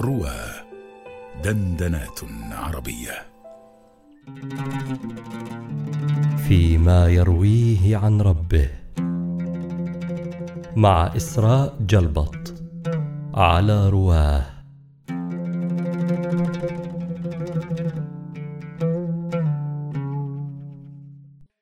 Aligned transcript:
روى 0.00 0.40
دندنات 1.44 2.20
عربية. 2.52 3.26
فيما 6.48 7.08
يرويه 7.08 7.96
عن 7.96 8.20
ربه. 8.20 8.70
مع 10.76 11.16
إسراء 11.16 11.76
جلبط 11.80 12.54
على 13.34 13.88
رواه. 13.88 14.46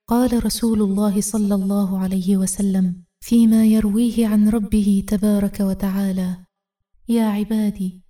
قال 0.08 0.44
رسول 0.44 0.82
الله 0.82 1.20
صلى 1.20 1.54
الله 1.54 1.98
عليه 1.98 2.36
وسلم 2.36 3.02
فيما 3.20 3.66
يرويه 3.66 4.26
عن 4.26 4.48
ربه 4.48 5.04
تبارك 5.08 5.60
وتعالى 5.60 6.36
يا 7.08 7.24
عبادي 7.24 8.05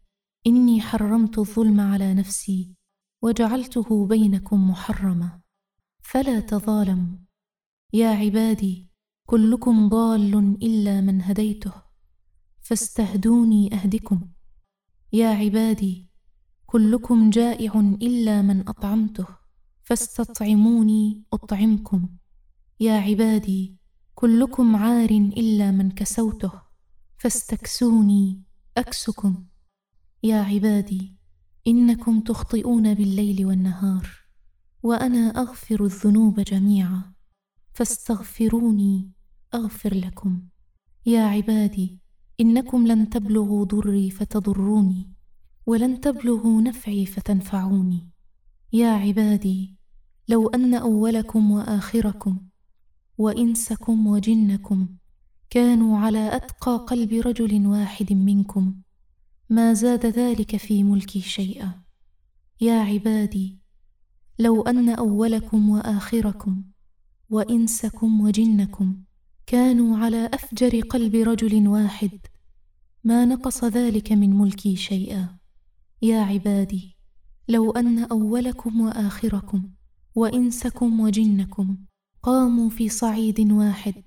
إني 0.46 0.80
حرمت 0.80 1.38
الظلم 1.38 1.80
على 1.80 2.14
نفسي 2.14 2.74
وجعلته 3.22 4.06
بينكم 4.06 4.70
محرما. 4.70 5.40
فلا 6.02 6.40
تظالموا. 6.40 7.18
يا 7.92 8.08
عبادي 8.08 8.90
كلكم 9.26 9.88
ضال 9.88 10.34
إلا 10.62 11.00
من 11.00 11.22
هديته. 11.22 11.72
فاستهدوني 12.60 13.74
أهدكم. 13.74 14.28
يا 15.12 15.28
عبادي 15.28 16.10
كلكم 16.66 17.30
جائع 17.30 17.80
إلا 17.80 18.42
من 18.42 18.68
أطعمته. 18.68 19.26
فاستطعموني 19.84 21.24
أطعمكم. 21.32 22.08
يا 22.80 22.92
عبادي 22.92 23.76
كلكم 24.14 24.76
عار 24.76 25.10
إلا 25.10 25.70
من 25.70 25.90
كسوته. 25.90 26.52
فاستكسوني 27.18 28.42
أكسكم. 28.76 29.46
يا 30.26 30.40
عبادي 30.42 31.16
إنكم 31.66 32.20
تخطئون 32.20 32.94
بالليل 32.94 33.46
والنهار 33.46 34.08
وأنا 34.82 35.28
أغفر 35.28 35.84
الذنوب 35.84 36.40
جميعا. 36.40 37.02
فاستغفروني 37.72 39.10
أغفر 39.54 39.94
لكم. 39.94 40.42
يا 41.06 41.22
عبادي 41.22 42.00
إنكم 42.40 42.86
لن 42.86 43.10
تبلغوا 43.10 43.64
ضري 43.64 44.10
فتضروني 44.10 45.12
ولن 45.66 46.00
تبلغوا 46.00 46.60
نفعي 46.60 47.06
فتنفعوني. 47.06 48.10
يا 48.72 48.90
عبادي 48.90 49.76
لو 50.28 50.48
أن 50.48 50.74
أولكم 50.74 51.50
وآخركم 51.50 52.38
وإنسكم 53.18 54.06
وجنكم 54.06 54.88
كانوا 55.50 55.98
على 55.98 56.36
أتقى 56.36 56.76
قلب 56.76 57.12
رجل 57.12 57.66
واحد 57.66 58.12
منكم. 58.12 58.85
ما 59.50 59.72
زاد 59.72 60.06
ذلك 60.06 60.56
في 60.56 60.84
ملكي 60.84 61.20
شيئا. 61.20 61.82
يا 62.60 62.80
عبادي 62.80 63.58
لو 64.38 64.62
أن 64.62 64.88
أولكم 64.88 65.70
وآخركم 65.70 66.64
وإنسكم 67.30 68.20
وجنكم 68.20 68.96
كانوا 69.46 69.98
على 69.98 70.30
أفجر 70.32 70.80
قلب 70.80 71.14
رجل 71.14 71.68
واحد 71.68 72.18
ما 73.04 73.24
نقص 73.24 73.64
ذلك 73.64 74.12
من 74.12 74.38
ملكي 74.38 74.76
شيئا. 74.76 75.38
يا 76.02 76.20
عبادي 76.20 76.96
لو 77.48 77.70
أن 77.70 77.98
أولكم 77.98 78.80
وآخركم 78.80 79.70
وإنسكم 80.14 81.00
وجنكم 81.00 81.76
قاموا 82.22 82.70
في 82.70 82.88
صعيد 82.88 83.52
واحد 83.52 84.02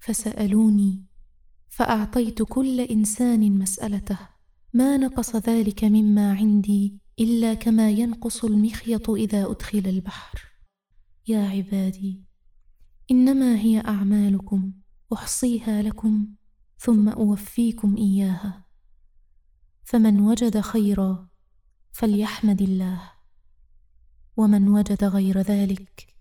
فسألوني 0.00 1.04
فأعطيت 1.68 2.42
كل 2.42 2.80
إنسان 2.80 3.58
مسألته. 3.58 4.39
ما 4.72 4.96
نقص 4.96 5.36
ذلك 5.36 5.84
مما 5.84 6.32
عندي 6.32 6.98
إلا 7.20 7.54
كما 7.54 7.90
ينقص 7.90 8.44
المخيط 8.44 9.10
إذا 9.10 9.50
أدخل 9.50 9.82
البحر. 9.86 10.42
يا 11.28 11.48
عبادي 11.48 12.24
إنما 13.10 13.56
هي 13.56 13.80
أعمالكم 13.80 14.72
أحصيها 15.12 15.82
لكم 15.82 16.28
ثم 16.78 17.08
أوفيكم 17.08 17.96
إياها. 17.96 18.64
فمن 19.84 20.20
وجد 20.20 20.60
خيرا 20.60 21.28
فليحمد 21.92 22.62
الله 22.62 23.12
ومن 24.36 24.68
وجد 24.68 25.04
غير 25.04 25.40
ذلك 25.40 26.14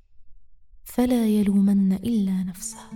فلا 0.83 1.27
يلومن 1.27 1.93
إلا 1.93 2.43
نفسه. 2.43 2.89